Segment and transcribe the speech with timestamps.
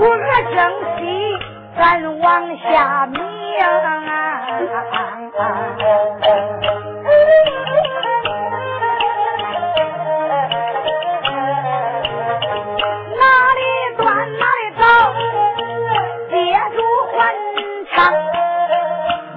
[0.00, 1.04] 不惹生气
[1.76, 3.20] 咱往下面
[13.18, 13.60] 哪里
[13.98, 14.06] 断
[14.38, 14.82] 哪里走
[16.30, 16.34] 借
[16.74, 16.80] 住
[17.12, 17.14] 还
[17.92, 17.94] 唱。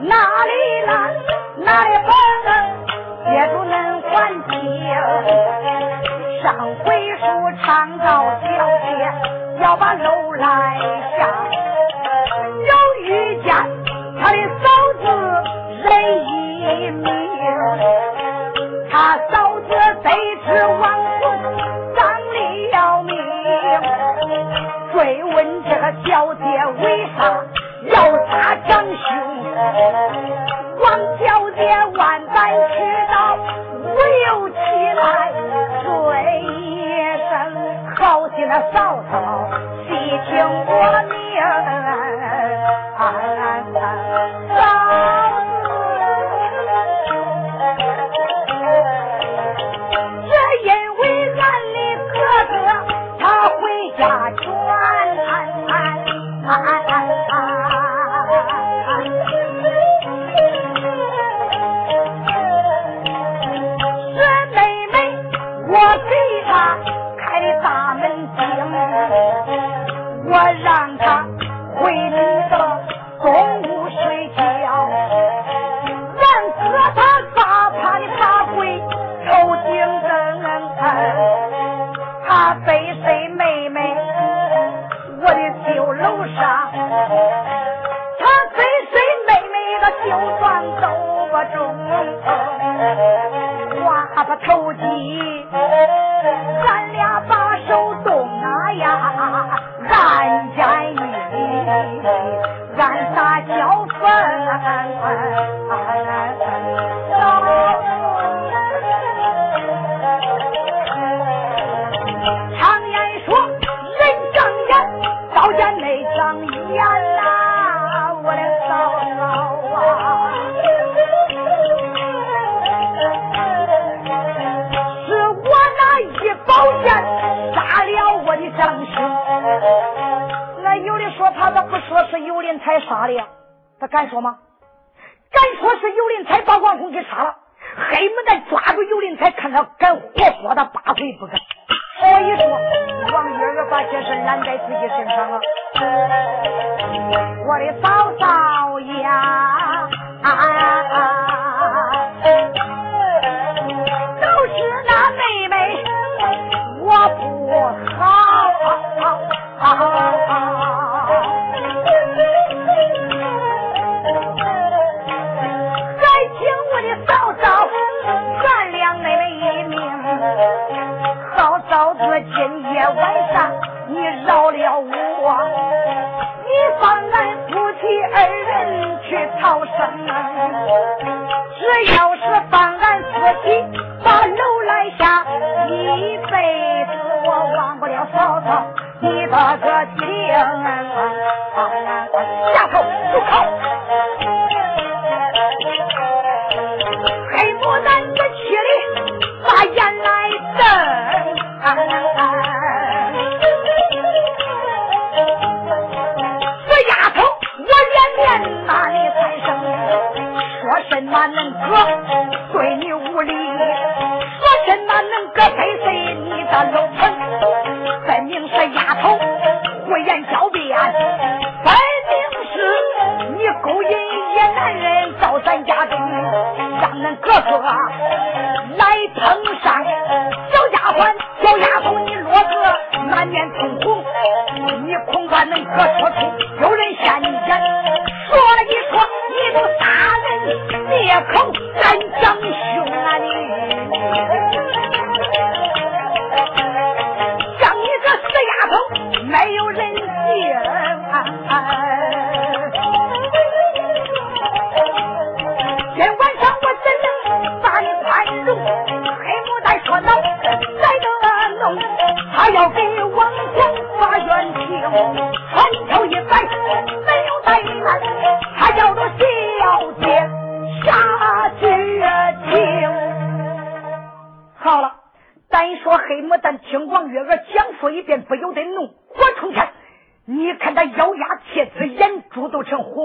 [0.08, 0.52] 哪里
[0.88, 0.92] 烂
[1.58, 2.14] 那里崩
[3.25, 3.53] 借住
[4.14, 4.16] 还
[4.50, 4.52] 清
[6.42, 6.48] 上
[6.86, 6.88] 回
[7.20, 7.22] 书
[7.61, 8.03] 唱到
[8.39, 8.48] 小
[8.88, 9.33] 姐
[9.64, 10.77] 要把楼来
[11.17, 11.42] 下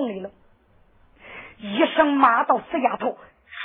[0.08, 0.31] 了
[1.58, 3.19] 一声骂道：“死丫头，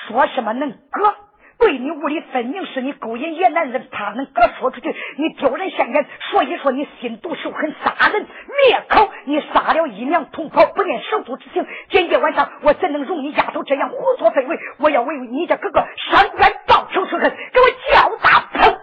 [0.07, 1.15] 说什么能哥？
[1.59, 6.05] 对你屋里分明是你勾引野男人，怕能哥说出去，你丢人现眼。
[6.31, 9.09] 所以说你心毒手狠，杀人灭口。
[9.25, 11.65] 你杀了姨娘同胞，不念手足之情。
[11.89, 14.59] 今天晚上，我怎能容你丫头这样胡作非为？
[14.79, 18.49] 我要为你家哥哥伸冤报仇雪恨，给我叫打！
[18.51, 18.77] 砰！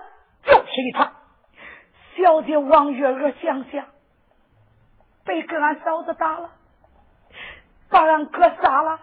[0.44, 1.12] 就是一场。
[2.16, 3.84] 小姐王月娥，想想，
[5.26, 6.52] 被跟俺嫂子打了。”
[7.90, 9.00] 把俺哥杀了，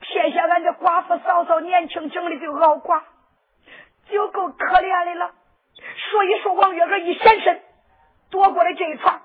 [0.00, 3.00] 撇下俺这寡妇嫂嫂年轻轻的就熬寡，
[4.10, 5.30] 就够可怜的了。
[6.10, 7.62] 所以说，王月娥一闪身
[8.30, 9.20] 躲过了这一串，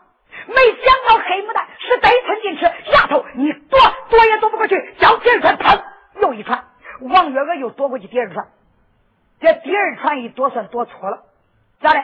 [0.48, 3.80] 没想到黑牡丹是得寸进尺，丫头你躲
[4.10, 5.84] 躲也躲不过去，叫第二船砰，
[6.22, 6.64] 又一串，
[7.02, 8.48] 王月娥又躲过去第二串，
[9.40, 11.24] 这第二串一躲算躲错了，
[11.80, 12.04] 咋的？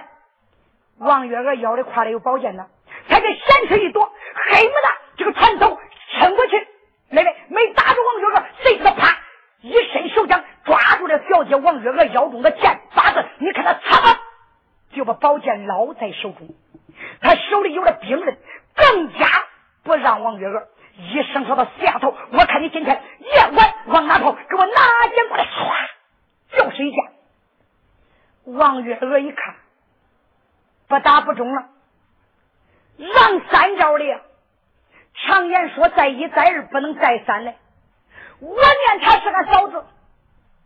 [0.98, 2.68] 王月娥腰里挎的有宝剑呢，
[3.10, 4.12] 他这闪身一躲，
[4.50, 5.78] 黑牡丹这个船头。
[6.20, 6.68] 撑过去，
[7.10, 9.18] 妹妹没打住王月娥，谁知道啪
[9.62, 14.20] 一伸手将抓住了小姐王月娥腰中的剑把子，你看他擦，
[14.94, 16.50] 就把宝剑捞在手中。
[17.22, 18.38] 他手里有了兵刃，
[18.76, 19.28] 更加
[19.84, 20.68] 不让王月娥
[20.98, 22.16] 一声说到下头。
[22.32, 24.34] 我看你今天夜晚往哪跑？
[24.34, 27.04] 给我拿剑过来，唰，就是一剑。
[28.56, 29.56] 王月娥一看，
[30.88, 31.70] 不打不中了，
[32.98, 34.04] 让三招的。
[35.26, 37.56] 常言说，再一再二不能再三嘞。
[38.40, 39.84] 我念他是俺嫂子，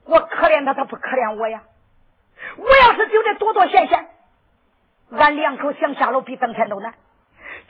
[0.05, 1.63] 我可怜他，他不可怜我呀。
[2.57, 4.07] 我要是就得躲躲闪闪，
[5.11, 6.93] 俺两口想下楼比登天都难。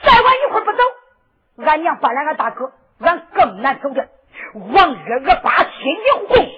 [0.01, 0.83] 再晚一会儿不走，
[1.65, 4.09] 俺娘搬来俺大哥，俺更难走的。
[4.53, 6.49] 王月娥把心一红，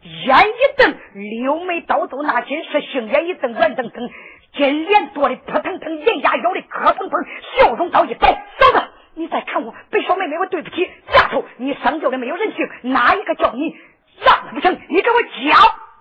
[0.00, 4.10] 眼一瞪，柳眉刀都那紧是杏眼一瞪，圆瞪瞪，
[4.54, 7.24] 金脸多的扑腾腾，银牙咬的磕碰碰，
[7.58, 8.85] 笑容刀一摆，嫂子。
[9.18, 10.82] 你再看我，别说妹妹，我对不起
[11.14, 11.72] 丫头，你？
[11.82, 13.74] 生就的没有人性，哪一个叫你
[14.20, 14.78] 让不成？
[14.90, 15.28] 你给我叫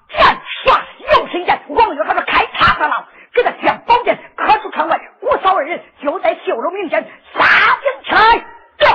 [0.10, 0.82] 剑耍
[1.14, 7.46] 右神剑，王月还是开叉子了，给他将宝剑磕出窗外，五嫂二人就在绣楼明间杀
[7.82, 8.16] 进去，
[8.80, 8.88] 走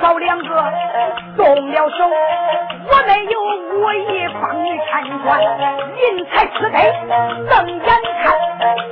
[0.00, 0.44] 嫂两个
[1.36, 2.04] 动了手，
[2.88, 6.78] 我没有武艺帮你看管，人才吃得
[7.48, 7.80] 瞪眼
[8.22, 8.24] 看。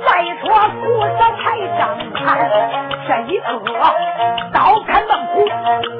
[0.05, 0.07] 再
[0.39, 0.43] 说
[0.81, 0.85] 姑
[1.19, 1.43] 嫂台
[1.77, 1.81] 上
[2.13, 2.23] 看，
[3.07, 3.43] 这一个
[4.53, 5.33] 刀砍猛虎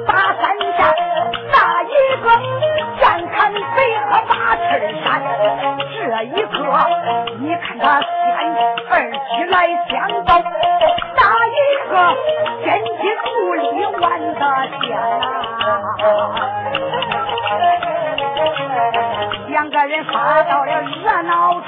[0.06, 0.10] 打
[0.40, 0.42] 三
[0.78, 0.80] 下，
[1.52, 1.86] 那一
[2.22, 2.26] 个
[3.44, 3.60] 剑砍北
[3.98, 4.58] 河八尺
[5.04, 5.20] 山，
[5.92, 6.56] 这一刻
[7.40, 8.08] 你看他先
[8.88, 9.54] 二起来
[9.90, 9.92] 相
[10.24, 10.30] 报，
[11.14, 11.52] 那一
[11.90, 11.92] 个
[12.64, 12.66] 真
[13.02, 13.62] 金不离
[14.00, 14.02] 万
[14.34, 14.40] 的
[14.80, 15.22] 剑啊！
[19.48, 21.66] 两个人杀到了热闹处，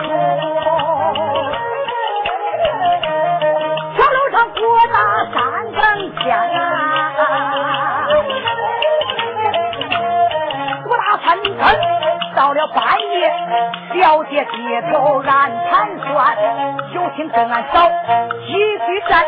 [3.96, 4.60] 桥楼上过
[4.94, 4.96] 大
[5.30, 5.36] 三
[5.72, 7.52] 更天啊，
[12.36, 13.32] 到了半夜，
[13.98, 16.36] 小姐低头暗盘算，
[16.92, 17.88] 就听跟俺嫂
[18.46, 19.24] 几句战。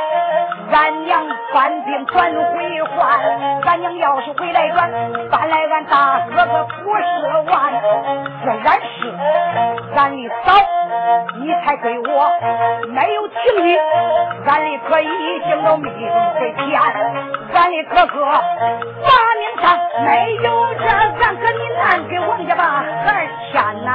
[0.71, 3.19] 俺娘犯病转回还，
[3.65, 4.91] 俺娘要是回来转，
[5.31, 7.03] 搬来俺大哥哥不是
[7.51, 7.73] 完。
[8.43, 8.99] 自然是
[9.97, 10.53] 俺的嫂，
[11.41, 12.31] 你才对我
[12.89, 13.77] 没有情义，
[14.47, 15.91] 俺的哥已经都命
[16.39, 16.81] 回天，
[17.55, 19.65] 俺的哥哥法命上
[20.05, 20.85] 没有这，
[21.19, 23.89] 咱哥你难给王家把孩牵呐。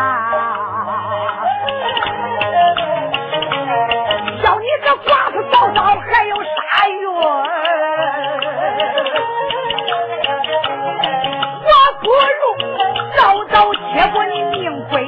[4.43, 5.83] 叫你这寡妇早早？
[7.25, 7.29] 我
[12.01, 12.43] 不如
[13.15, 15.02] 早早结果你命归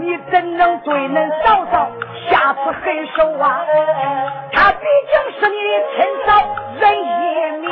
[0.00, 1.88] 你怎能对恁嫂嫂
[2.30, 3.64] 下此狠手啊？
[4.52, 6.28] 她毕竟是你的亲嫂，
[6.80, 7.02] 人一
[7.60, 7.64] 明。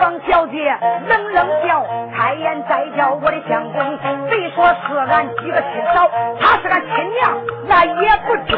[0.00, 0.76] 王小姐
[1.08, 1.84] 冷冷叫，
[2.14, 3.98] 开言再叫我的相公。
[4.28, 6.08] 别说是俺几个亲嫂，
[6.40, 8.54] 她是俺亲娘，那也不中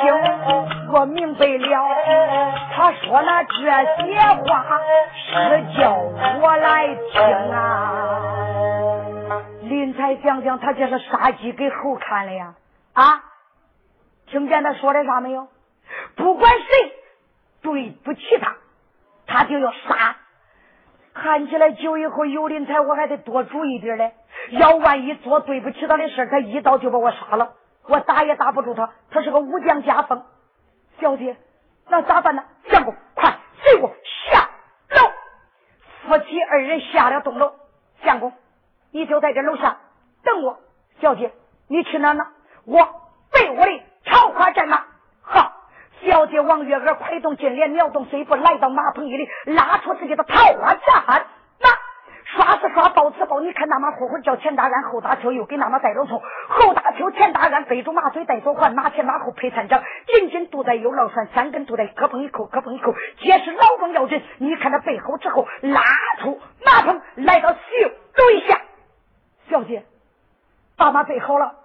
[0.00, 1.88] 听，我明白了，
[2.74, 3.56] 他说了这
[4.04, 4.80] 些话
[5.14, 5.92] 是叫
[6.40, 8.16] 我来听啊。
[9.62, 12.54] 林才想想，他这是杀鸡给猴看了呀！
[12.92, 13.22] 啊，
[14.26, 15.46] 听见他说的啥没有？
[16.16, 16.92] 不管谁
[17.62, 18.56] 对不起他，
[19.26, 20.16] 他就要杀。
[21.12, 24.12] 看起来酒以后有林才，我还得多注意点嘞。
[24.50, 27.52] 要万一做对不起他的事他一刀就把我杀了，
[27.90, 28.90] 我打也打不住他。
[29.10, 30.24] 他是个武将家风。
[31.00, 31.36] 小姐，
[31.88, 32.44] 那咋办呢？
[32.70, 33.90] 相公，快随我
[34.30, 34.48] 下
[34.90, 35.10] 楼。
[36.06, 37.52] 夫妻二人下了东楼。
[38.04, 38.32] 相公，
[38.92, 39.78] 你就在这楼下
[40.24, 40.58] 等我。
[41.00, 41.32] 小姐，
[41.68, 42.26] 你去哪呢？
[42.64, 42.76] 我
[43.32, 44.84] 背我的桃花战马。
[45.22, 45.52] 好。
[46.02, 51.26] 小姐王月娥快动金莲，秒动碎步，来到马棚里，拉出自己的桃花扇，
[52.60, 53.40] 是刷，抱是抱。
[53.40, 64.22] 你看那马呼呼叫前大鞍，后大秋又给那马带着从后大秋前大鞍背住马嘴带手环，马前马后配参掌，紧紧肚带有老船，三根肚带各碰一口，各碰一口，皆是老公要紧。
[64.38, 65.82] 你看他背后之后拉
[66.20, 68.60] 出马棚，来到绣楼下。
[69.48, 69.84] 小姐，
[70.76, 71.56] 爸妈背好了，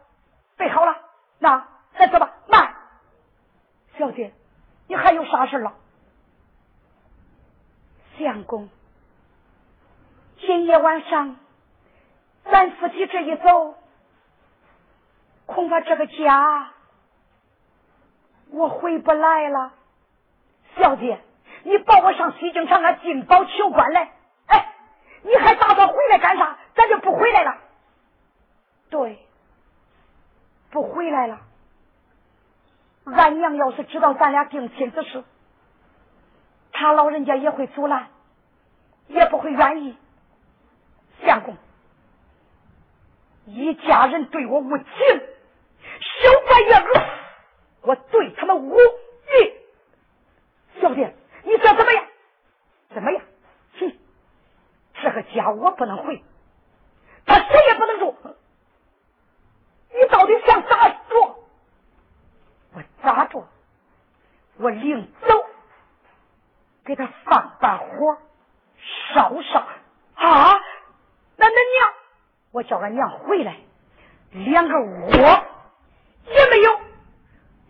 [0.57, 0.95] 背好了，
[1.39, 2.73] 那再走吧，慢。
[3.97, 4.33] 小姐，
[4.87, 5.73] 你还有啥事了？
[8.17, 8.69] 相公，
[10.45, 11.37] 今夜晚上
[12.51, 13.75] 咱夫妻这一走，
[15.47, 16.71] 恐怕这个家
[18.51, 19.73] 我回不来了。
[20.77, 21.19] 小姐，
[21.63, 24.11] 你保我上西京长安进宝求官来。
[24.45, 24.73] 哎，
[25.23, 26.57] 你还打算回来干啥？
[26.75, 27.57] 咱就不回来了。
[28.91, 29.25] 对，
[30.69, 31.41] 不回来了。
[33.05, 35.23] 俺娘要是知道咱俩定亲之事，
[36.71, 38.09] 他老人家也会阻拦，
[39.07, 39.97] 也不会愿意。
[41.25, 41.55] 相公，
[43.45, 44.85] 一家人对我无情，
[45.99, 47.05] 休怪月娥，
[47.81, 49.53] 我对他们无义。
[50.81, 51.07] 小弟，
[51.43, 52.05] 你想怎么样？
[52.93, 53.21] 怎么样？
[53.79, 53.97] 哼，
[55.01, 56.23] 这个家我不能回，
[57.25, 58.15] 他谁也不能住。
[59.93, 61.45] 你到底想咋做？
[62.73, 63.47] 我咋着？
[64.57, 65.45] 我临走
[66.85, 68.17] 给他放把火
[69.13, 69.67] 烧烧
[70.15, 70.61] 啊！
[71.35, 71.93] 那恁娘，
[72.55, 73.57] 我叫俺娘回来，
[74.31, 75.43] 连个窝
[76.23, 76.79] 也没有。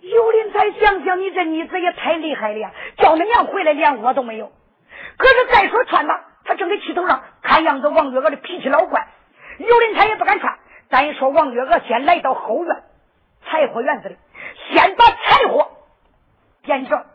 [0.01, 2.71] 有林才想想，你这妮子也太厉害了呀！
[2.97, 4.51] 叫恁娘回来，连窝都没有。
[5.17, 9.07] 可是再说穿吧，他正在气头上，看样子王月娥的脾气老怪，
[9.57, 10.55] 有林才也不敢穿。
[10.91, 12.83] 咱说王月娥先来到后院
[13.47, 14.17] 柴火院子里。
[14.69, 15.67] 先把柴火
[16.61, 17.07] 点着，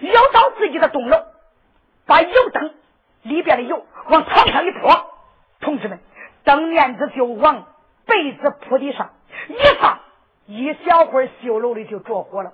[0.00, 1.24] 要到自己的东楼，
[2.06, 2.72] 把油灯
[3.22, 5.10] 里边的油往床上一泼，
[5.60, 5.98] 同志们，
[6.46, 7.66] 灯面子就往
[8.06, 9.10] 被子铺地上
[9.48, 10.00] 一放，
[10.46, 12.52] 一小会儿绣楼里就着火了。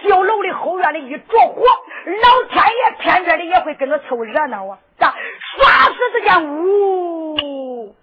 [0.00, 4.78] 绣楼里后院里一着火，老天爷偏边的也会跟着凑热闹啊！
[4.96, 5.12] 咋？
[5.58, 7.96] 唰时之间，呜，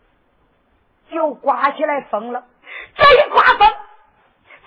[1.10, 2.44] 就刮起来风了。
[2.96, 3.74] 这一刮风。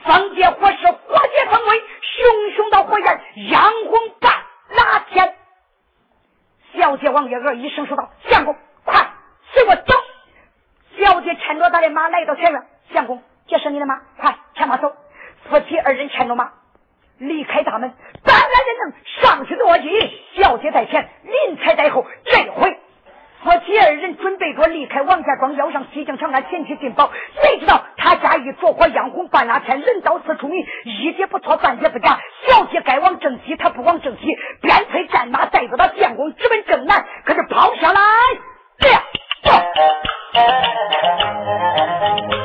[0.05, 4.33] 风借火势，火借风威，熊熊的火焰，阳红半
[4.71, 5.37] 拉天。
[6.75, 9.13] 小姐王月娥一声说道：“相公，快
[9.53, 9.95] 随我走！”
[11.03, 12.63] 小姐牵着他的马来到前院，
[12.95, 14.93] 相公，这是你的马，快牵马走。
[15.51, 16.53] 夫妻二人牵着马
[17.19, 17.93] 离开大门，
[18.25, 19.89] 当然人能上去坐骑，
[20.37, 22.07] 小姐在前，林才在后。
[22.25, 22.79] 这回。
[23.43, 27.11] 夫妻二人准备着离开王家庄，要上西京长安前去进宝。
[27.43, 32.21] 谁知道他家一着火，殃红半拉天，人到此处迷，一节不错，半节不假。
[32.47, 37.05] 小姐该往正西，他不往正西，边催战马带着他建功，直奔正南。
[37.25, 38.01] 可是跑下来，
[40.35, 40.83] 呀！
[42.33, 42.42] 到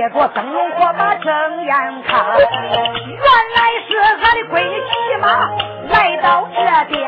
[0.00, 2.46] 她借着灯笼火把睁眼看，原
[3.56, 5.26] 来是俺的闺女骑马
[5.90, 6.58] 来到这
[6.88, 6.98] 边。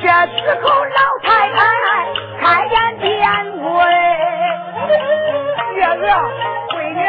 [0.00, 1.58] 这时候，老太太
[2.40, 3.12] 开眼变
[3.60, 3.68] 鬼，
[5.74, 6.02] 月娥
[6.70, 7.00] 闺女，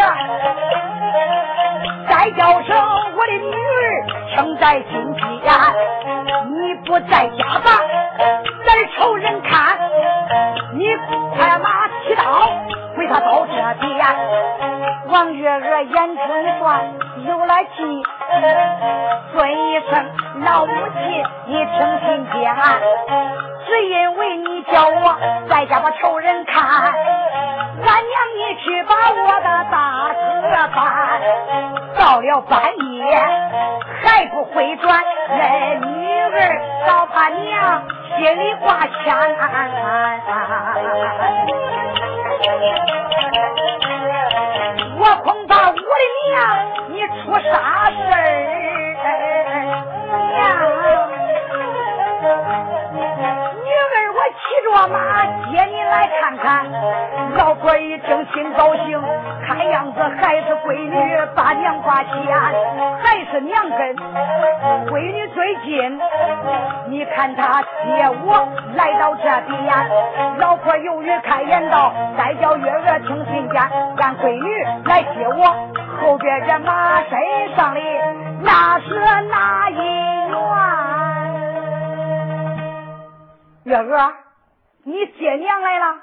[2.10, 2.70] 再叫声
[3.16, 3.80] 我的女儿，
[4.36, 5.26] 生在心间。
[6.54, 7.81] 你不在家吧，
[63.42, 63.96] 娘跟
[64.88, 66.00] 闺女最近。
[66.88, 69.90] 你看他接我来到这边，
[70.40, 75.70] 老婆犹豫开言道：“再叫月娥听信间，让闺女来接我。
[76.02, 77.80] 后边这马身上的
[78.42, 79.00] 那是
[79.30, 80.42] 哪一员？
[83.64, 84.14] 月娥，
[84.84, 85.96] 你接娘来了？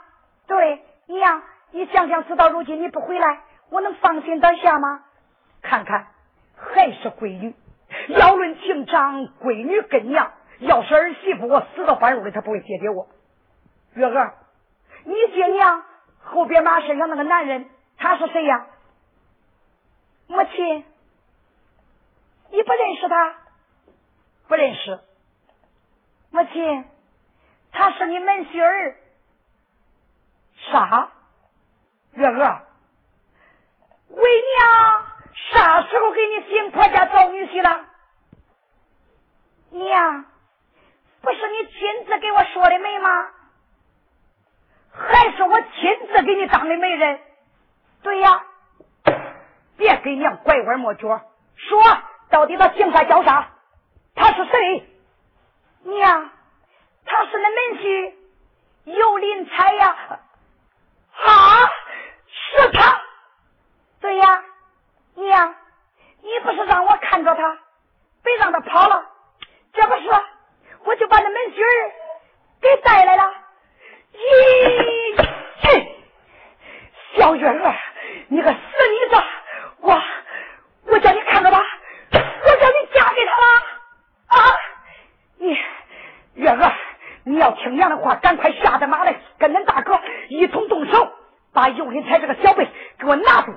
[0.46, 3.38] 对，娘，你想想，事到如今你不回来，
[3.70, 5.00] 我能放心得下吗？
[5.60, 6.06] 看看，
[6.78, 7.54] 还是闺女。
[8.08, 13.08] 要论情长，闺女跟娘。”要是儿媳妇，我死到半路里，她不会接接我。
[13.94, 14.32] 月娥，
[15.04, 15.84] 你爹娘
[16.20, 18.66] 后边马身上那个男人，他是谁呀？
[20.26, 20.84] 母亲，
[22.50, 23.36] 你不认识他？
[24.48, 24.98] 不认识。
[26.30, 26.84] 母亲，
[27.70, 28.96] 他是你门婿儿。
[30.72, 31.12] 啥？
[32.14, 32.62] 月娥，
[34.08, 34.22] 为
[34.58, 35.06] 娘
[35.52, 37.86] 啥时候给你新婆家找女婿了？
[39.70, 40.24] 娘。
[41.20, 43.30] 不是你亲自给我说的媒吗？
[44.92, 47.20] 还是我亲自给你当的媒人？
[48.02, 48.44] 对呀，
[49.76, 51.20] 别给娘拐弯抹角，
[51.56, 51.82] 说
[52.30, 53.50] 到底他姓啥叫啥？
[54.14, 54.88] 他是谁？
[55.82, 56.30] 娘，
[57.04, 58.14] 他是那门婿
[58.84, 59.96] 尤林才呀。
[61.12, 61.70] 啊，
[62.28, 63.02] 是他。
[64.00, 64.44] 对呀，
[65.26, 65.54] 娘，
[66.22, 67.58] 你不是让我看着他，
[68.22, 69.04] 别让他跑了，
[69.72, 70.08] 这不是，
[70.84, 71.92] 我就把那门婿儿
[72.60, 73.34] 给带来了。
[74.14, 75.24] 咦，
[77.16, 77.76] 小月儿，
[78.28, 79.22] 你个死妮子，
[79.80, 80.02] 我
[80.86, 83.46] 我叫你看着他，我叫你嫁给他了
[84.28, 84.56] 啊！
[85.38, 85.56] 你
[86.34, 86.72] 月儿，
[87.24, 91.12] 你要听娘的话，赶快下马来，跟恁大哥一同动手，
[91.52, 93.52] 把尤林才这个小辈给我拿住，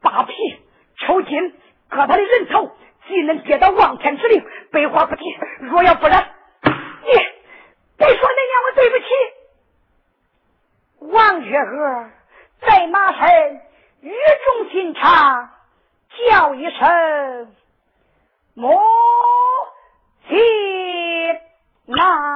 [0.00, 0.34] 扒皮
[1.10, 1.50] 抽筋，
[1.88, 2.70] 割他的人头，
[3.08, 5.24] 既能接到望天之令，白话不提。
[5.58, 6.30] 若要不然，
[6.62, 6.70] 你
[7.98, 9.04] 别说恁娘我对不起。
[11.12, 12.10] 王月娥
[12.60, 13.60] 在马身
[14.02, 15.50] 语重心长
[16.28, 17.56] 叫一声
[18.54, 18.78] 母
[20.28, 20.38] 亲
[21.86, 22.29] 呐。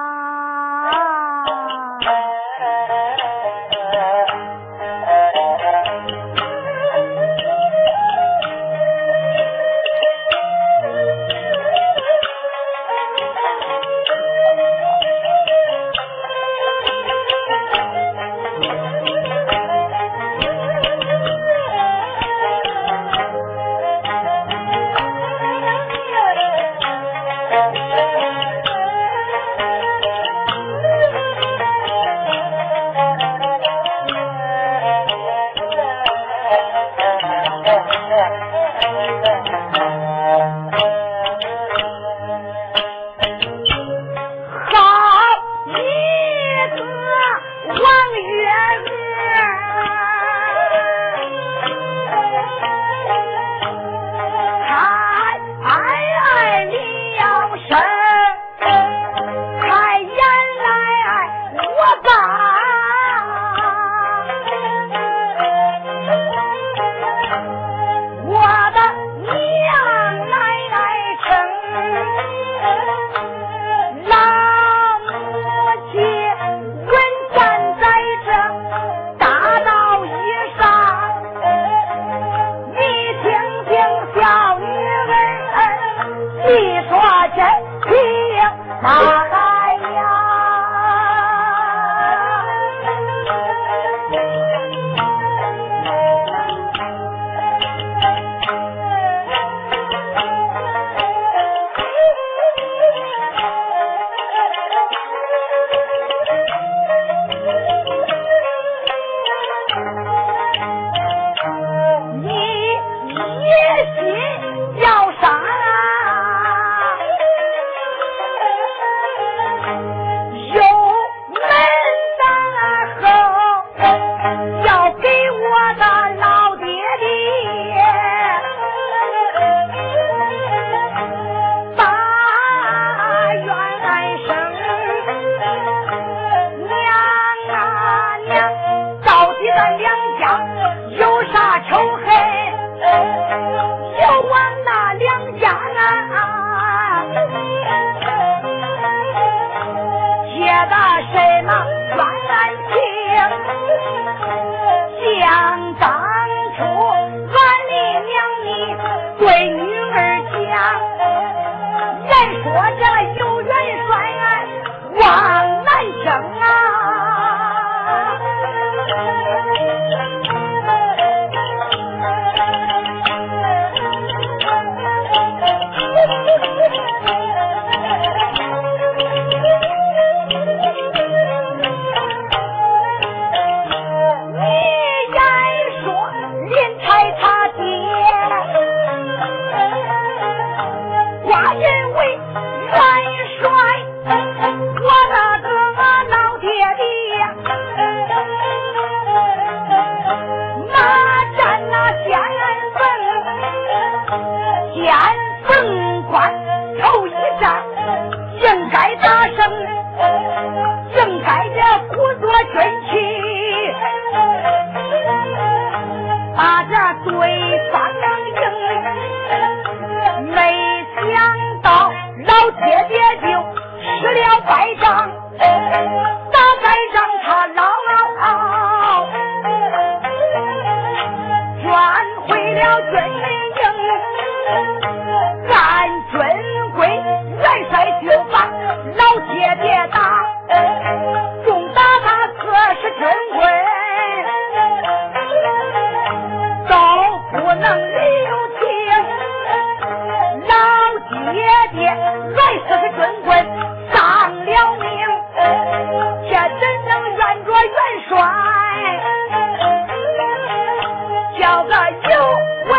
[262.20, 262.72] 文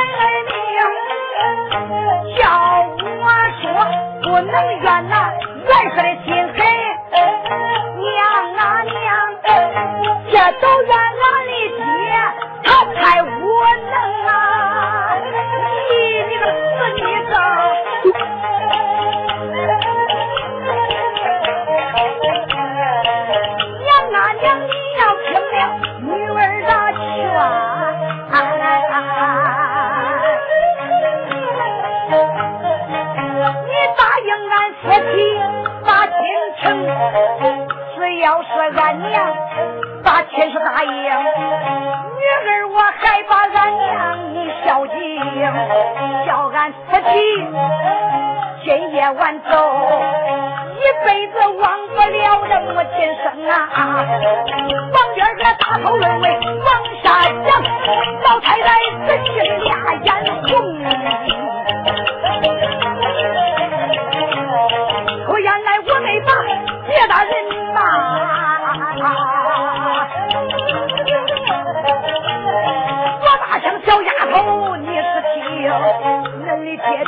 [0.49, 0.77] 明，
[2.37, 2.41] 叫
[3.03, 3.25] 我
[3.61, 3.63] 说
[4.23, 5.13] 不能怨那
[5.67, 5.97] 元帅
[43.15, 44.19] 还把俺娘
[44.65, 44.93] 孝敬，
[46.25, 47.13] 叫俺夫妻
[48.65, 49.55] 今夜晚走。
[50.75, 53.69] 一辈子忘不了这母亲生啊！
[54.91, 56.03] 旁边个大头论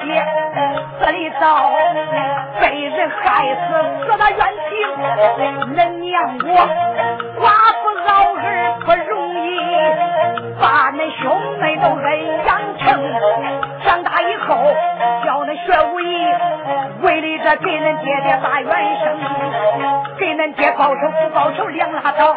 [0.07, 0.25] 爹
[0.99, 1.69] 死里早。
[2.59, 3.69] 被人害死，
[4.05, 4.71] 死他冤情。
[5.75, 6.47] 恁娘我
[7.37, 7.43] 寡
[7.81, 8.41] 妇老儿
[8.83, 9.47] 不容易，
[10.59, 11.23] 把恁兄
[11.59, 12.05] 妹都恩
[12.45, 12.83] 养成。
[13.83, 14.55] 长大以后
[15.23, 16.03] 教恁学武艺，
[17.03, 18.71] 为了这给恁爹爹把元
[19.03, 19.05] 生，
[20.17, 22.33] 给恁爹报仇不报仇两拉倒。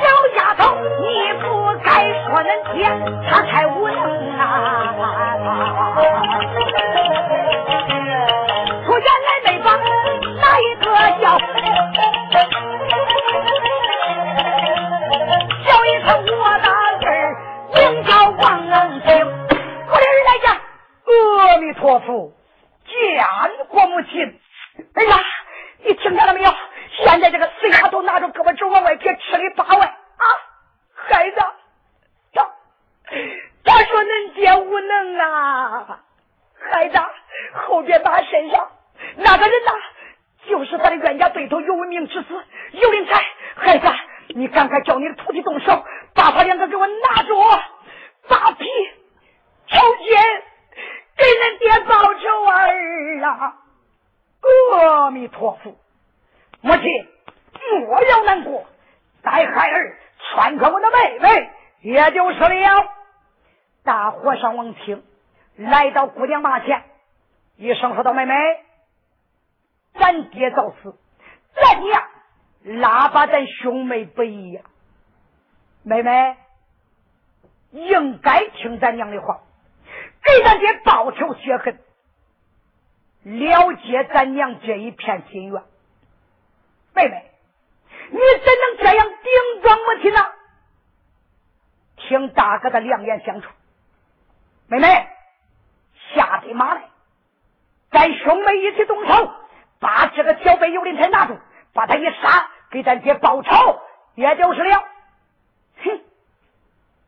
[0.00, 0.02] 小
[0.36, 1.44] 丫头，你不
[1.84, 1.88] 该
[2.24, 2.90] 说恁爹
[3.30, 4.13] 他太无能
[65.94, 66.84] 到姑娘马前，
[67.56, 68.34] 一声说道：“妹妹。”
[69.98, 70.98] 咱爹早死，
[71.54, 72.02] 咱娘
[72.64, 74.62] 拉把咱兄妹不一呀。
[75.84, 76.36] 妹妹
[77.70, 79.40] 应该听咱娘的话，
[80.22, 81.78] 给咱爹报仇雪恨，
[83.22, 85.62] 了结咱娘这一片心愿。
[86.92, 87.30] 妹妹，
[88.10, 90.20] 你怎能这样顶撞母亲呢？
[91.96, 93.54] 听大哥的良言相传，
[94.66, 94.88] 妹妹
[96.54, 96.88] 马来，
[97.90, 99.34] 咱兄妹一起动手。
[99.80, 101.36] 把这个小辈尤林才拿住，
[101.74, 103.82] 把他一杀，给咱爹报仇，
[104.14, 104.82] 也就是了。
[105.82, 106.00] 哼，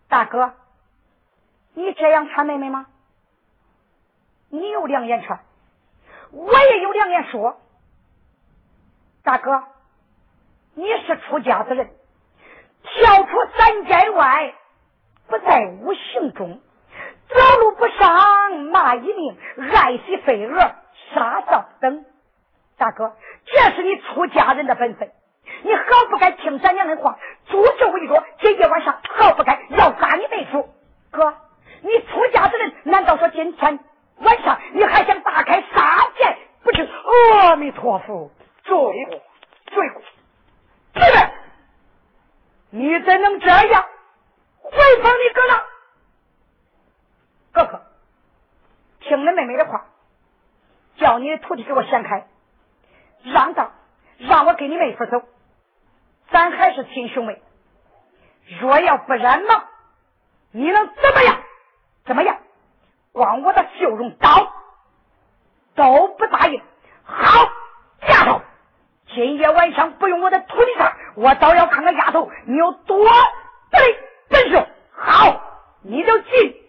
[0.08, 0.52] 大哥，
[1.72, 2.86] 你这样看妹妹吗？
[4.50, 5.40] 你有良言传，
[6.32, 7.58] 我也有良言说。
[9.22, 9.64] 大哥，
[10.74, 11.90] 你是出家之人，
[12.82, 14.54] 跳出三界外，
[15.28, 16.60] 不在五行中，
[17.28, 19.36] 走路不上骂一命，
[19.72, 20.74] 爱惜飞蛾，
[21.14, 22.04] 杀造等。
[22.78, 25.10] 大哥，这是你出家人的本分，
[25.62, 28.22] 你好不该听咱娘的话，助纣为虐。
[28.40, 30.68] 今夜晚上好不该要杀你妹夫。
[31.10, 31.34] 哥，
[31.82, 33.78] 你出家之人，难道说今天
[34.18, 36.36] 晚上你还想大开杀戒？
[36.62, 36.88] 不是？
[37.32, 38.30] 阿弥陀佛，
[38.64, 39.20] 罪过，
[39.66, 40.02] 罪过！
[42.70, 43.84] 你怎能这样
[44.60, 44.70] 回
[45.02, 45.62] 风你哥呢？
[47.56, 47.80] 哥哥
[49.00, 49.86] 听了妹妹的话
[50.98, 52.26] 叫你的徒弟给我掀开
[53.22, 53.72] 让道
[54.18, 55.22] 让我跟你妹夫走
[56.30, 57.40] 咱还是亲兄妹。
[58.60, 59.64] 若要不然呢
[60.50, 61.40] 你能怎么样？
[62.04, 62.36] 怎么样？
[63.12, 64.52] 光我的笑容刀
[65.74, 66.60] 都不答应。
[67.04, 67.48] 好
[68.06, 68.42] 丫头
[69.14, 73.78] 今夜晚上不用我的徒弟上我倒要看看丫头你有多的
[74.28, 75.40] 本事好
[75.80, 76.65] 你就进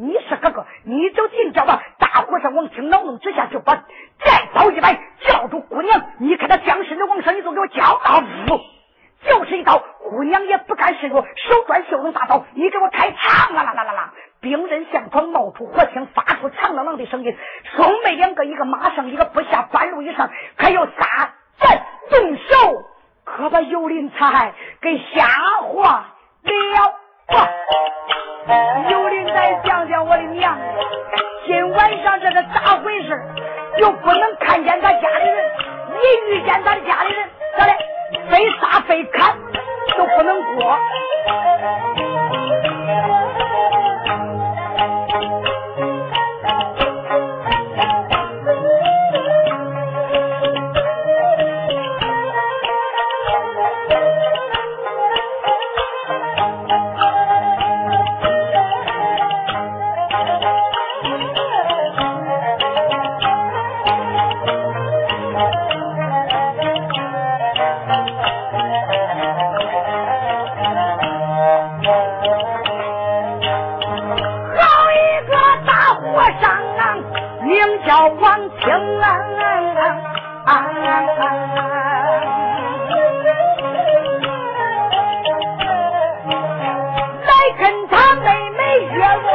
[0.00, 1.82] 你是哥哥，你就进叫吧！
[1.98, 8.00] 大和尚王清恼怒之下，就把再刀一摆，叫住姑娘：“你看他僵尸的王上，你都给我叫！”
[8.48, 13.54] 五，就是一刀，姑娘也不甘示弱，手转袖中大刀，你给我开枪！
[13.54, 17.36] 啦啦啦啦啦，兵刃相撞，冒出火星，发出长啷啷的声音。
[17.76, 22.84] 兄妹两个，一个马上，一个不下，半路以上，还要大战动手，
[23.24, 26.04] 可把尤林才给吓坏
[26.42, 26.96] 了。
[28.90, 30.56] 有的再讲讲我的娘，
[31.46, 33.20] 今晚上这是咋回事？
[33.78, 35.50] 又不能看见他家里人，
[36.00, 37.72] 一遇见他家里人，咋的？
[38.30, 39.36] 非杀非砍，
[39.96, 40.78] 都不能过。
[87.26, 88.60] 来跟他妹妹
[88.92, 89.28] 约我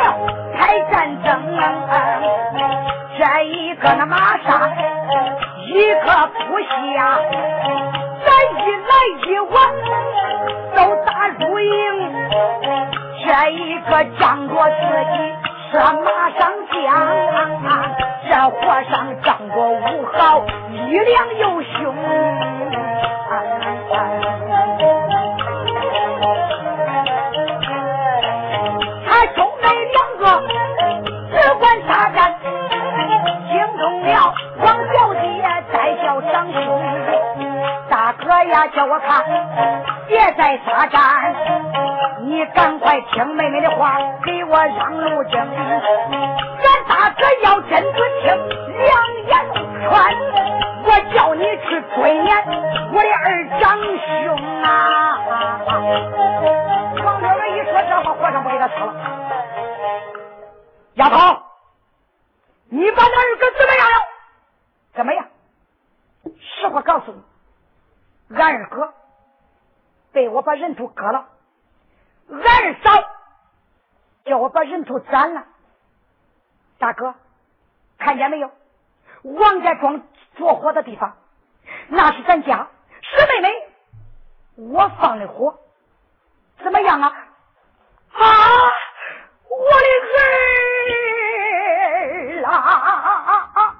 [0.57, 1.29] 开战争
[3.17, 4.37] 这一个那马
[5.65, 6.07] 一个
[6.47, 6.59] 不
[8.25, 8.27] 咱
[8.61, 8.91] 一来
[9.27, 9.53] 一往
[10.75, 11.09] 都打
[11.59, 11.69] 赢
[13.23, 14.81] 这一个仗着自
[15.13, 15.17] 己
[15.71, 16.07] 是马
[16.39, 17.84] 上将
[18.35, 18.59] 这和
[18.91, 21.95] 尚仗着武好，力量又凶。
[29.05, 30.43] 他兄妹两个
[31.31, 32.35] 只管杀战，
[33.47, 35.23] 惊动了王小姐，
[35.71, 36.59] 再叫长兄。
[37.89, 39.23] 大哥呀，叫我看，
[40.09, 40.99] 别再杀战，
[42.25, 45.37] 你赶快听妹妹的话，给我让路去。
[47.17, 48.25] 这要真不听，
[48.77, 48.87] 两
[49.27, 49.31] 眼
[49.83, 49.93] 穿，
[50.83, 52.27] 我叫你去追撵
[52.93, 53.25] 我的二
[53.59, 54.67] 长兄啊！
[57.03, 58.93] 王六儿一说这话，和尚不给他说了。
[60.95, 61.15] 丫头，
[62.69, 63.97] 你把那二哥怎么样了？
[64.93, 65.27] 怎么样？
[66.39, 67.21] 实话告诉你，
[68.35, 68.93] 俺二哥
[70.11, 71.27] 被我把人头割了，
[72.29, 73.03] 二嫂
[74.25, 75.43] 叫我把人头斩了。
[76.77, 77.15] 大哥，
[77.97, 78.51] 看见没有？
[79.23, 80.01] 王家庄
[80.37, 81.17] 着火的地方，
[81.87, 82.67] 那是咱家。
[83.01, 83.49] 师妹妹，
[84.55, 85.59] 我放的火，
[86.63, 87.07] 怎么样啊？
[88.13, 88.19] 啊，
[89.49, 89.87] 我的
[92.41, 93.75] 儿啊，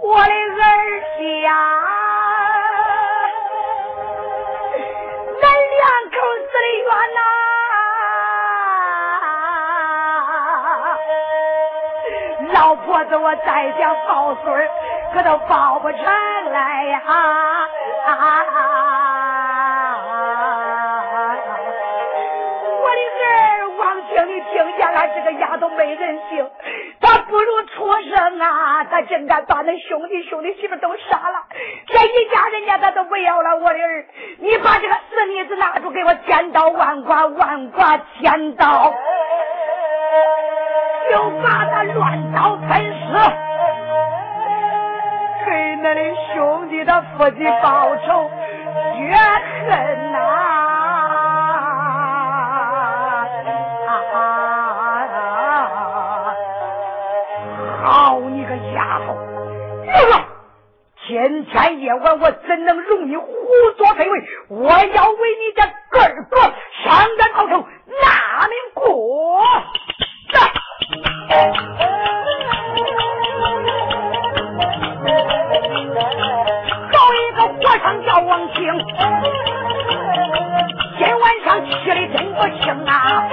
[0.00, 2.05] 我的儿媳啊！
[12.58, 14.66] 老婆子，我再想抱孙儿，
[15.12, 17.02] 可都抱不成了呀！
[22.80, 22.96] 我的
[23.28, 25.06] 儿王庆，你听见了？
[25.14, 26.50] 这个丫头没人性，
[27.00, 28.84] 她不如畜生啊！
[28.84, 31.44] 她竟敢把恁兄弟、兄弟媳妇都杀了，
[31.86, 33.56] 这一家人家她都不要了。
[33.56, 34.06] 我的儿，
[34.38, 38.94] 你把这个死妮子拿住，给我千刀万剐，万剐千刀！
[41.16, 42.92] 都把他乱刀砍死。
[45.46, 46.00] 给那的
[46.34, 48.30] 兄弟的父亲报仇
[48.94, 49.16] 绝
[49.66, 50.18] 恨呐。
[57.82, 59.16] 好你个丫头
[61.06, 63.26] 天天夜晚我怎能容你胡
[63.78, 64.22] 作非为？
[64.50, 66.36] 我要为你的个儿哥
[66.84, 67.52] 上山报仇
[68.02, 69.40] 拿命过。
[80.98, 83.24] 今晚上去的真不轻啊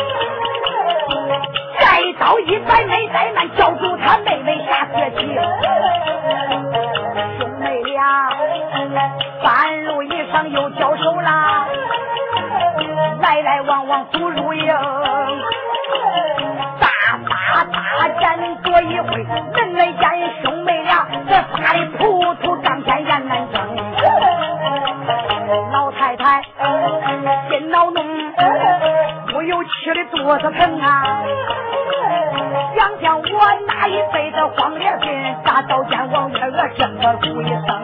[1.79, 1.85] 再
[2.17, 5.35] 早一百没灾难叫住他妹妹下学期
[7.37, 8.29] 兄妹俩
[9.43, 11.67] 半路遇上又交手了
[13.21, 14.67] 来来往往不如营
[16.79, 16.87] 大
[17.29, 19.25] 打大战多一回
[30.25, 31.23] 我的肚子疼啊！
[32.75, 33.23] 想想我
[33.67, 37.82] 那一辈子荒烈心，咋到阎王月娥这么苦一生？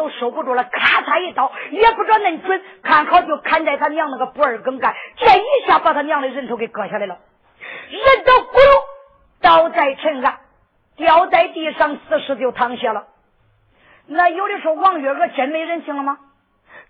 [0.00, 7.18] 都收不住了，咔嚓一刀，也不知道恁准，看好就砍在他娘那个脖儿梗干，这一下把他娘的人头给割下来了，
[7.90, 8.82] 人都咕噜
[9.42, 10.38] 倒在尘埃，
[10.96, 13.08] 掉在地上，死尸就躺下了。
[14.06, 16.16] 那有的说王月娥真没人性了吗？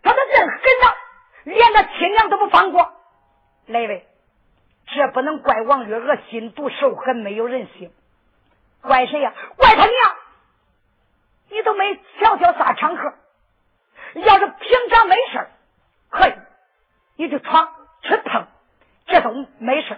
[0.05, 0.95] 他的人狠呐，
[1.43, 2.93] 连个亲娘都不放过。
[3.67, 4.07] 哪位？
[4.87, 7.91] 这不能怪王月娥心毒手狠，没有人性，
[8.83, 9.33] 怪谁呀？
[9.57, 9.93] 怪他娘。
[12.37, 13.13] 你都没瞧瞧啥场合？
[14.15, 15.47] 要是平常没事
[16.11, 16.33] 可以，
[17.17, 17.69] 你就闯
[18.03, 18.47] 去碰，
[19.07, 19.97] 这都没事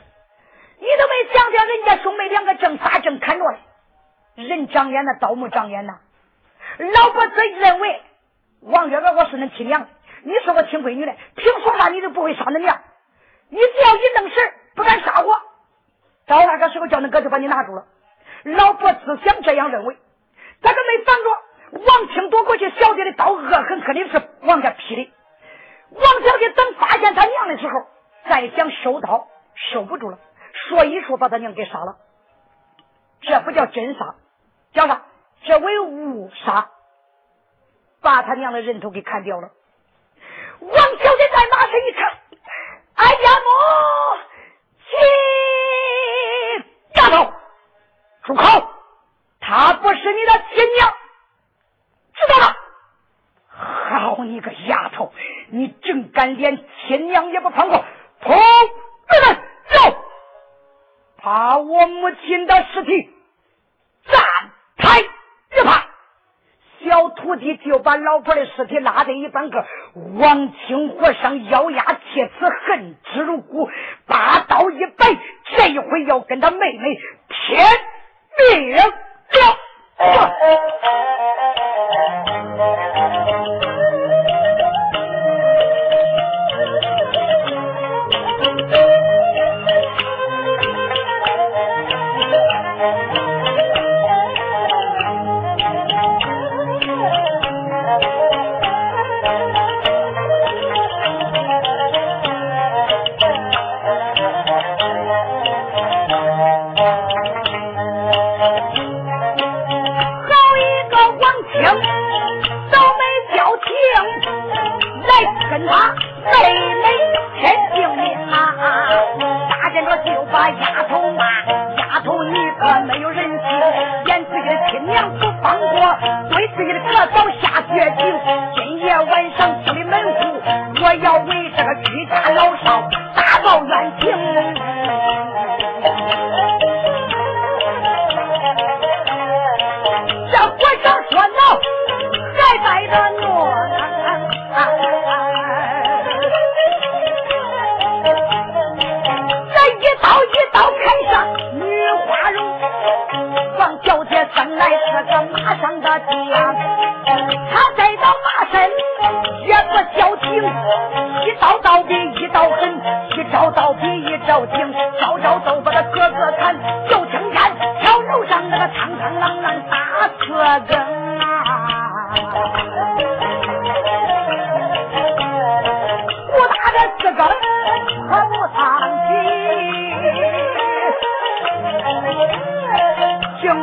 [0.78, 3.58] 你都没想想人家兄妹两个正杀正砍着嘞，
[4.46, 5.98] 人长眼呐，刀木长眼呐。
[6.78, 8.02] 老婆子认为
[8.60, 9.88] 王月娥我是恁亲娘，
[10.22, 12.80] 你是我亲闺女嘞，凭说话你就不会杀恁娘？
[13.48, 15.40] 你只要一弄事不敢杀我，
[16.26, 17.86] 到那个时候叫恁哥就把你拿住了。
[18.44, 19.96] 老婆只想这样认为。
[20.64, 21.42] 他可没防着，
[21.72, 25.10] 王清夺过去小姐的刀，恶狠狠的是往下劈的。
[25.90, 27.72] 王小姐等发现他娘的时候，
[28.28, 29.28] 再想收刀，
[29.72, 30.18] 收不住了，
[30.52, 31.96] 说一说把他娘给杀了。
[33.22, 34.14] 这不叫真杀，
[34.72, 35.02] 叫啥？
[35.44, 36.70] 这为误杀，
[38.00, 39.50] 把他娘的人头给砍掉了。
[40.60, 42.12] 王小姐在马上一看，
[42.94, 43.48] 哎呀母
[46.94, 47.32] 亲，丫头，
[48.24, 48.42] 住口！
[49.40, 50.94] 她不是你的亲娘，
[52.14, 52.56] 知道了。
[53.48, 55.12] 好你个丫头，
[55.50, 57.84] 你竟敢连亲娘也不放过！
[58.20, 59.36] 同志们，
[59.68, 59.96] 走，
[61.22, 63.10] 把我母亲的尸体
[64.06, 64.22] 站
[64.78, 65.82] 开一旁。
[66.84, 69.64] 小徒弟就把老婆的尸体拉在一旁个，
[70.18, 72.32] 王清火上咬牙切齿，
[72.66, 73.70] 恨之入骨，
[74.06, 75.06] 把刀一摆，
[75.56, 76.98] 这一回要跟他妹妹
[77.28, 77.56] 拼
[78.38, 78.76] 命。
[79.30, 79.56] 家，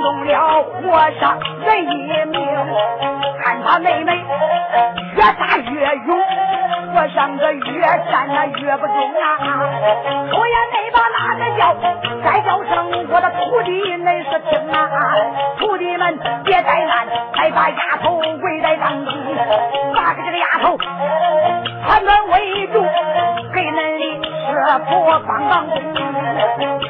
[0.09, 2.41] 惊动了和尚人一命，
[3.43, 4.25] 看他妹妹
[5.15, 6.17] 越打越勇，
[6.93, 9.37] 和尚这越战那越不中啊！
[10.31, 11.75] 出言那把哪个叫？
[12.23, 15.15] 再叫声我的徒弟恁是听啊！
[15.59, 17.07] 徒弟们别怠慢，
[17.37, 19.13] 再把丫头围在当中，
[19.93, 20.75] 把这个丫头
[21.85, 22.83] 团团围住，
[23.53, 24.49] 给恁的师
[24.89, 25.79] 傅帮帮工。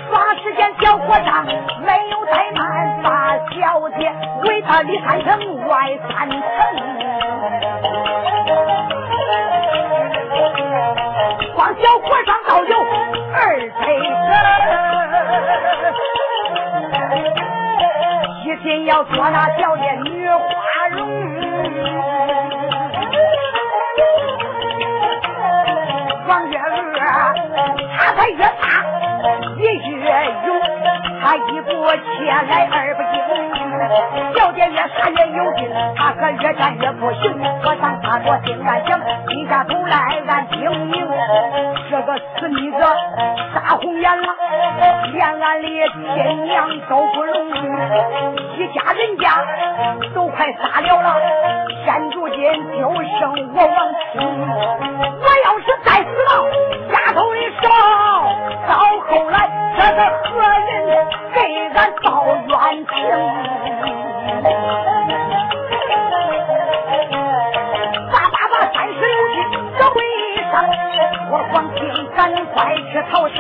[0.10, 2.49] 耍时间小和尚没有怠
[3.04, 4.12] 大，小姐
[4.44, 6.40] 围他里三层外三层，
[11.56, 12.76] 光小和尚倒有
[13.34, 13.38] 二
[13.82, 14.00] 配
[18.44, 20.98] 子，一心要做那小姐女花容。
[26.28, 26.64] 王月儿，
[27.98, 28.50] 他才越大
[29.58, 30.06] 也越
[30.46, 30.48] 勇，
[31.22, 33.16] 他一步切来二不进，
[34.36, 37.22] 小姐越杀越有劲，他可越战越不行。
[37.62, 41.08] 和尚他着心暗想，低下头来俺听明，
[41.90, 42.78] 这个死妮子
[43.54, 44.28] 杀红眼了，
[45.12, 47.48] 连俺的亲娘都不容，
[48.58, 49.46] 一家人家
[50.16, 51.16] 都快杀了了，
[51.86, 52.38] 现如今
[52.80, 52.82] 就
[53.20, 53.20] 剩
[53.54, 53.78] 我王
[54.14, 54.22] 清，
[55.20, 56.30] 我要是再死了，
[56.94, 57.68] 丫头的手，
[58.70, 59.98] 到后来这是
[60.30, 60.30] 何
[60.70, 60.70] 人
[61.34, 61.38] 给
[61.74, 62.08] 俺报
[62.46, 62.54] 冤
[62.86, 62.94] 情？
[68.12, 69.36] 叭叭叭，三十六计
[69.76, 69.98] 这为
[70.52, 70.54] 上，
[71.32, 71.82] 我黄清
[72.16, 72.20] 赶
[72.54, 73.38] 快去逃生，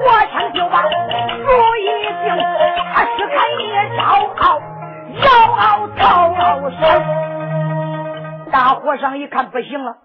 [0.00, 0.88] 我想就把主
[1.76, 1.86] 意
[2.24, 2.26] 定，
[2.94, 3.64] 他是开也
[3.96, 4.00] 绕
[4.38, 4.44] 傲，
[5.20, 5.62] 绕傲
[5.98, 6.00] 逃
[6.70, 6.82] 生。
[8.50, 9.98] 大和尚一看不行了。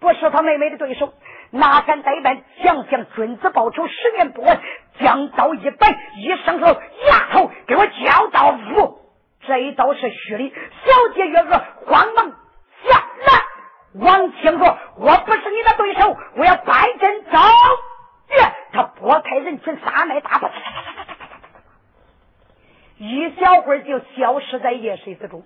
[0.00, 1.14] 不是他妹妹的对手，
[1.54, 2.42] 哪敢怠慢？
[2.62, 4.60] 想想君子报仇，十年不晚。
[5.00, 8.98] 将刀一摆，一伸手，丫头，给我交刀斧。
[9.46, 10.52] 这一刀是虚的。
[10.84, 12.30] 小姐月娥慌忙
[12.82, 14.00] 下来。
[14.00, 17.40] 王清说：“我不是你的对手，我要摆阵招。”
[18.36, 18.52] 耶！
[18.72, 20.48] 他拨开人群，撒迈大步，
[22.96, 25.44] 一小会儿就消失在夜色之中。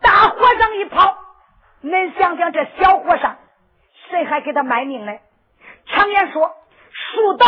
[0.00, 1.16] 大和尚一跑，
[1.84, 3.36] 恁想想，这小和尚。
[4.10, 5.12] 谁还给他卖命呢？
[5.86, 6.56] 常言说
[6.90, 7.46] ：“树倒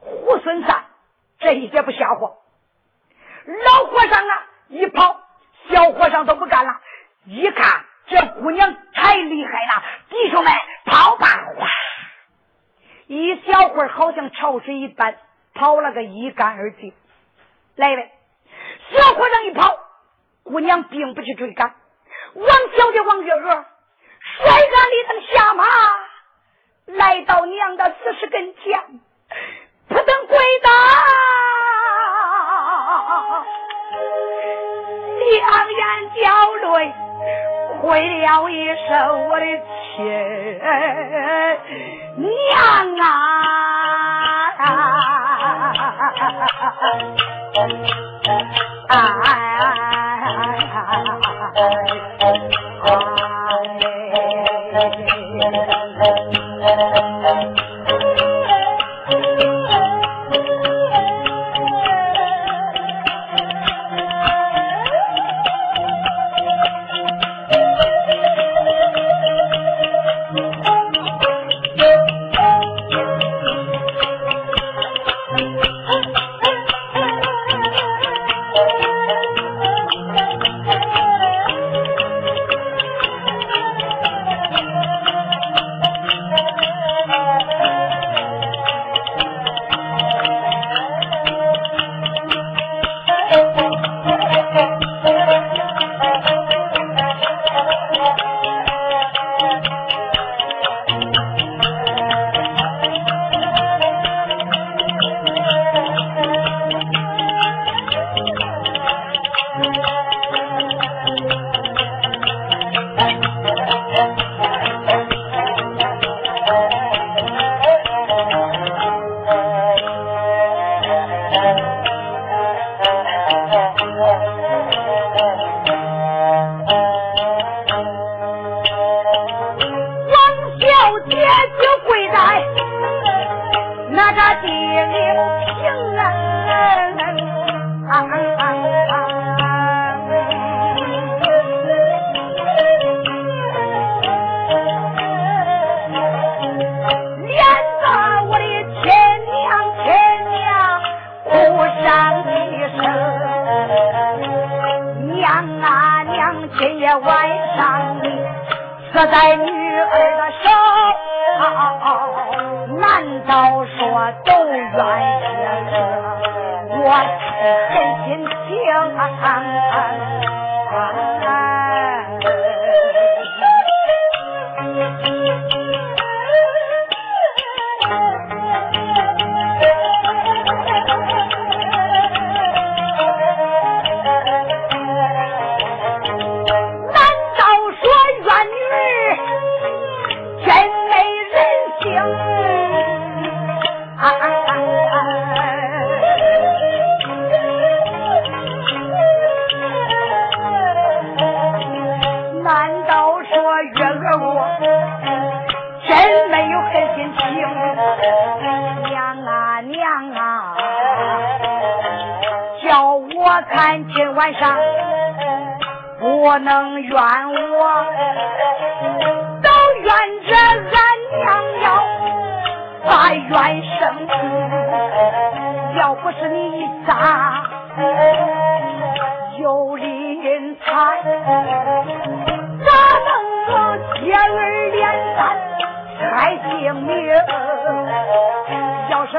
[0.00, 0.84] 猢狲散。”
[1.40, 2.30] 这一点不瞎话。
[3.46, 5.20] 老和尚啊，一跑，
[5.68, 6.80] 小和尚都不干了。
[7.24, 10.52] 一看这姑娘太厉害了，弟兄们
[10.86, 11.26] 跑吧！
[11.56, 11.68] 哗，
[13.06, 15.18] 一小会儿好像潮水一般，
[15.54, 16.94] 跑了个一干二净。
[17.76, 18.12] 来呗，
[18.90, 19.78] 小和尚一跑，
[20.44, 21.74] 姑娘并不去追赶。
[22.34, 23.64] 王小姐王月娥。
[24.36, 24.60] 甩杆
[24.90, 25.64] 里头下马，
[26.86, 28.78] 来到娘的死尸跟前，
[29.88, 30.70] 扑腾跪倒，
[35.20, 36.24] 两眼掉
[36.54, 36.94] 泪，
[37.80, 37.82] 回
[38.20, 38.52] 了一
[38.88, 39.46] 声我的
[39.94, 40.04] 亲
[42.16, 43.10] 娘啊！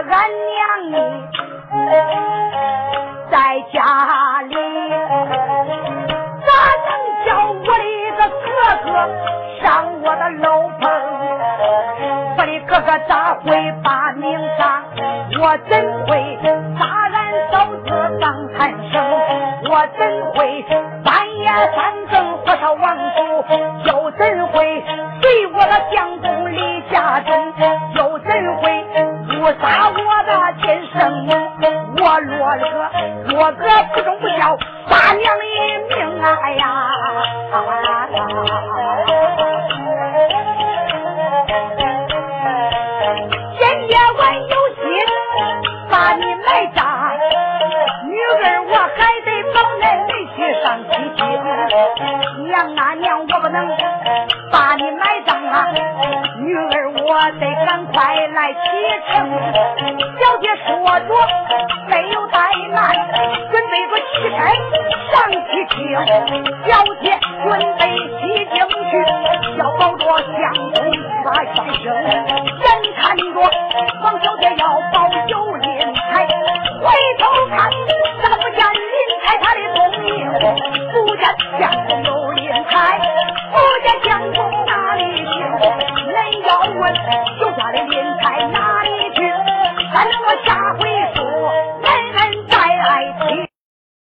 [0.08, 0.96] 俺娘的，
[3.32, 3.34] 在
[3.74, 3.78] 家
[4.44, 4.56] 里，
[6.46, 6.50] 咋
[6.86, 6.90] 能
[7.26, 7.84] 叫我的
[8.18, 8.46] 个哥
[8.86, 8.88] 哥
[9.62, 9.64] 上
[10.02, 10.46] 我的楼
[10.80, 10.84] 棚？
[12.38, 13.46] 我的哥哥咋会
[13.84, 14.24] 把命
[14.58, 14.84] 丧？
[15.42, 15.72] 我怎
[16.08, 16.35] 会？